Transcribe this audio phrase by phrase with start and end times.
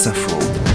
[0.00, 0.69] France Info.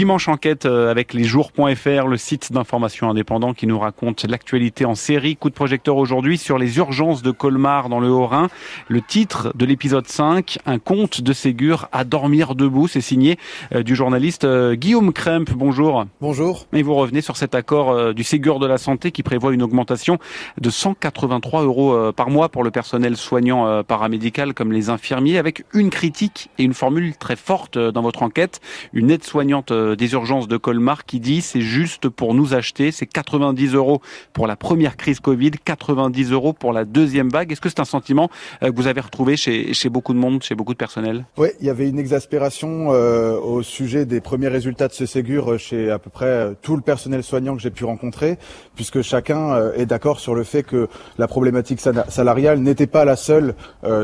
[0.00, 4.94] Dimanche enquête euh, avec les jours.fr, le site d'information indépendant qui nous raconte l'actualité en
[4.94, 5.36] série.
[5.36, 8.48] Coup de projecteur aujourd'hui sur les urgences de Colmar dans le Haut-Rhin.
[8.88, 12.88] Le titre de l'épisode 5, un conte de Ségur à dormir debout.
[12.88, 13.38] C'est signé
[13.74, 15.52] euh, du journaliste euh, Guillaume Kremp.
[15.54, 16.06] Bonjour.
[16.22, 16.66] Bonjour.
[16.72, 20.18] Et vous revenez sur cet accord du Ségur de la santé qui prévoit une augmentation
[20.58, 25.90] de 183 euros par mois pour le personnel soignant paramédical comme les infirmiers avec une
[25.90, 28.62] critique et une formule très forte dans votre enquête.
[28.94, 33.04] Une aide soignante des urgences de Colmar qui dit c'est juste pour nous acheter, c'est
[33.04, 34.00] 90 euros
[34.32, 37.52] pour la première crise Covid, 90 euros pour la deuxième vague.
[37.52, 38.30] Est-ce que c'est un sentiment
[38.62, 41.26] euh, que vous avez retrouvé chez, chez beaucoup de monde, chez beaucoup de personnel?
[41.36, 45.58] Oui, il y avait une exaspération euh, au sujet des premiers résultats de ce Ségur
[45.58, 48.38] chez à peu près euh, tout le personnel soignant que j'ai pu rencontrer,
[48.74, 53.54] puisque chacun est d'accord sur le fait que la problématique salariale n'était pas la seule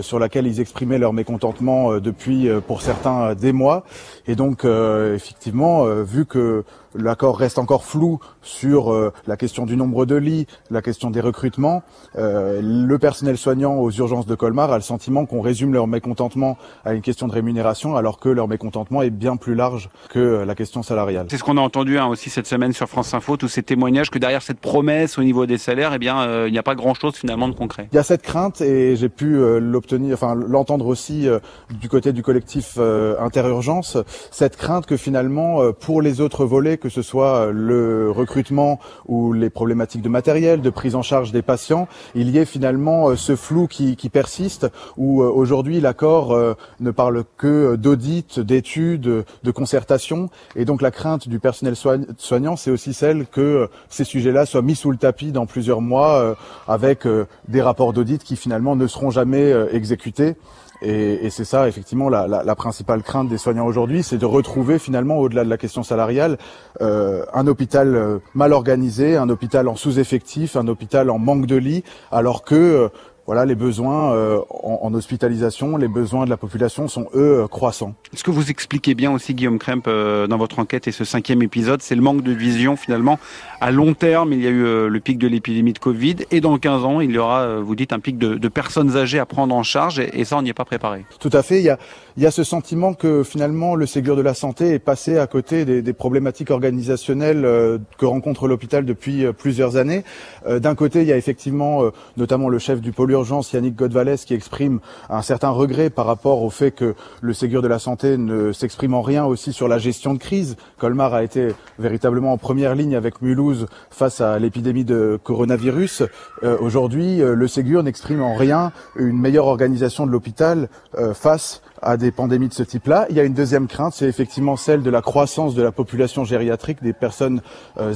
[0.03, 3.85] sur laquelle ils exprimaient leur mécontentement depuis, pour certains, des mois.
[4.27, 6.65] Et donc, effectivement, euh, vu que
[6.99, 11.21] l'accord reste encore flou sur euh, la question du nombre de lits, la question des
[11.21, 11.83] recrutements.
[12.17, 16.57] Euh, le personnel soignant aux urgences de Colmar a le sentiment qu'on résume leur mécontentement
[16.85, 20.55] à une question de rémunération, alors que leur mécontentement est bien plus large que la
[20.55, 21.27] question salariale.
[21.31, 24.11] C'est ce qu'on a entendu hein, aussi cette semaine sur France Info, tous ces témoignages
[24.11, 26.75] que derrière cette promesse au niveau des salaires, eh bien, euh, il n'y a pas
[26.75, 27.89] grand-chose finalement de concret.
[27.93, 31.29] Il y a cette crainte et j'ai pu l'obtenir, enfin l'entendre aussi
[31.71, 32.79] du côté du collectif
[33.19, 33.99] Interurgence,
[34.31, 39.51] cette crainte que finalement pour les autres volets que ce soit le recrutement ou les
[39.51, 43.37] problématiques de matériel, de prise en charge des patients, il y ait finalement euh, ce
[43.37, 49.51] flou qui, qui persiste, où euh, aujourd'hui l'accord euh, ne parle que d'audit, d'études, de
[49.51, 51.75] concertation, et donc la crainte du personnel
[52.19, 56.37] soignant, c'est aussi celle que ces sujets-là soient mis sous le tapis dans plusieurs mois,
[56.69, 57.07] avec
[57.49, 60.37] des rapports d'audit qui finalement ne seront jamais exécutés.
[60.83, 65.19] Et, et c'est ça, effectivement, la, principale crainte des soignants aujourd'hui, c'est de retrouver finalement,
[65.19, 66.39] au-delà de la question salariale,
[66.81, 71.57] euh, un hôpital euh, mal organisé, un hôpital en sous-effectif, un hôpital en manque de
[71.57, 72.89] lits, alors que euh,
[73.27, 77.95] voilà, les besoins euh, en, hospitalisation, les besoins de la population sont eux euh, croissants.
[78.15, 81.43] Ce que vous expliquez bien aussi, Guillaume Kremp, euh, dans votre enquête et ce cinquième
[81.43, 83.19] épisode, c'est le manque de vision finalement.
[83.61, 86.57] À long terme, il y a eu le pic de l'épidémie de Covid et dans
[86.57, 89.55] 15 ans, il y aura, vous dites, un pic de, de personnes âgées à prendre
[89.55, 91.05] en charge et, et ça, on n'y est pas préparé.
[91.19, 91.59] Tout à fait.
[91.59, 91.79] Il y a,
[92.17, 95.27] il y a ce sentiment que finalement le Ségur de la santé est passé à
[95.27, 100.05] côté des, des problématiques organisationnelles que rencontre l'hôpital depuis plusieurs années.
[100.49, 101.83] D'un côté, il y a effectivement
[102.17, 106.43] notamment le chef du pôle urgence, Yannick Godvalès, qui exprime un certain regret par rapport
[106.43, 109.79] au fait que le Ségur de la santé ne s'exprime en rien aussi sur la
[109.79, 110.57] gestion de crise.
[110.79, 116.03] Colmar a été véritablement en première ligne avec Mulhouse face à l'épidémie de coronavirus.
[116.43, 121.63] Euh, aujourd'hui, euh, le Ségur n'exprime en rien une meilleure organisation de l'hôpital euh, face
[121.83, 123.07] à des pandémies de ce type-là.
[123.11, 126.25] Il y a une deuxième crainte, c'est effectivement celle de la croissance de la population
[126.25, 127.43] gériatrique, des personnes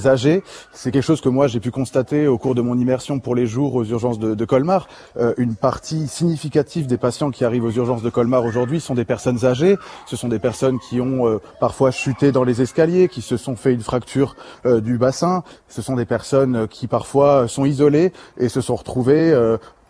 [0.04, 0.42] âgées.
[0.72, 3.46] C'est quelque chose que moi j'ai pu constater au cours de mon immersion pour les
[3.46, 4.86] jours aux urgences de Colmar.
[5.16, 9.04] Euh, une partie significative des patients qui arrivent aux urgences de Colmar aujourd'hui sont des
[9.04, 9.76] personnes âgées.
[10.06, 13.56] Ce sont des personnes qui ont euh, parfois chuté dans les escaliers, qui se sont
[13.56, 15.42] fait une fracture euh, du bassin.
[15.68, 19.34] Ce sont des personnes qui parfois sont isolées et se sont retrouvées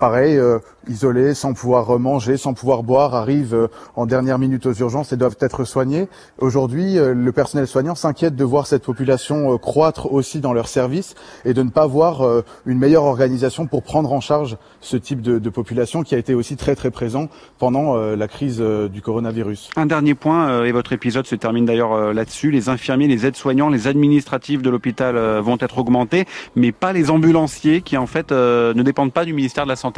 [0.01, 4.73] pareil, euh, isolés, sans pouvoir manger, sans pouvoir boire, arrivent euh, en dernière minute aux
[4.73, 6.09] urgences et doivent être soignés.
[6.39, 11.15] Aujourd'hui, euh, le personnel soignant s'inquiète de voir cette population croître aussi dans leurs services
[11.45, 15.39] et de ne pas voir une meilleure organisation pour prendre en charge ce type de,
[15.39, 17.29] de, population qui a été aussi très très présent
[17.59, 19.69] pendant la crise du coronavirus.
[19.77, 23.87] Un dernier point, et votre épisode se termine d'ailleurs là-dessus, les infirmiers, les aides-soignants, les
[23.87, 26.25] administratifs de l'hôpital vont être augmentés,
[26.57, 29.90] mais pas les ambulanciers qui en fait ne dépendent pas du ministère de la Santé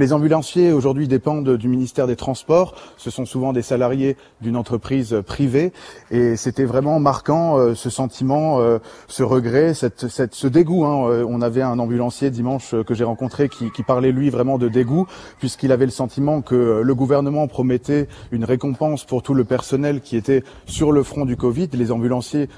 [0.00, 2.74] les ambulanciers aujourd'hui dépendent du ministère des Transports.
[2.96, 5.72] Ce sont souvent des salariés d'une entreprise privée.
[6.10, 8.78] Et c'était vraiment marquant euh, ce sentiment, euh,
[9.08, 10.86] ce regret, cette, cette, ce dégoût.
[10.86, 11.06] Hein.
[11.10, 14.68] Euh, on avait un ambulancier dimanche que j'ai rencontré qui, qui, parlait lui vraiment de
[14.68, 15.06] dégoût,
[15.38, 20.16] puisqu'il avait le sentiment que le gouvernement promettait une récompense pour tout le personnel qui
[20.16, 21.68] était sur le front du Covid.
[21.74, 22.48] Les ambulanciers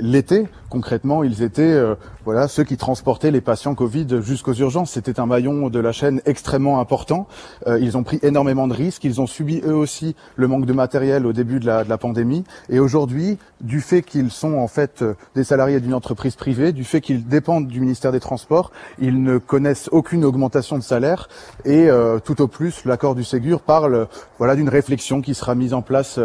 [0.00, 0.46] l'étaient.
[0.70, 1.82] Concrètement, ils étaient
[2.24, 4.92] voilà ceux qui transportaient les patients Covid jusqu'aux urgences.
[4.92, 7.26] C'était un maillon de la chaîne extrêmement important.
[7.66, 9.04] Euh, ils ont pris énormément de risques.
[9.04, 11.98] Ils ont subi eux aussi le manque de matériel au début de la, de la
[11.98, 12.44] pandémie.
[12.68, 16.84] Et aujourd'hui, du fait qu'ils sont en fait euh, des salariés d'une entreprise privée, du
[16.84, 21.28] fait qu'ils dépendent du ministère des Transports, ils ne connaissent aucune augmentation de salaire.
[21.64, 24.06] Et euh, tout au plus, l'accord du Ségur parle
[24.38, 26.20] voilà d'une réflexion qui sera mise en place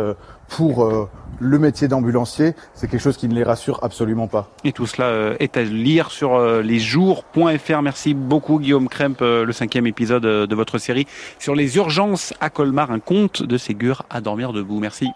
[0.56, 1.10] pour
[1.40, 4.50] le métier d'ambulancier, c'est quelque chose qui ne les rassure absolument pas.
[4.64, 7.82] Et tout cela est à lire sur lesjours.fr.
[7.82, 11.08] Merci beaucoup Guillaume Kremp, le cinquième épisode de votre série
[11.40, 14.80] sur les urgences à Colmar, un conte de Ségur à dormir debout.
[14.80, 15.12] Merci.